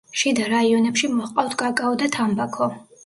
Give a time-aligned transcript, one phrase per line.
[0.19, 2.73] შიდა რაიონებში მოჰყავთ კაკაო და თამბაქო.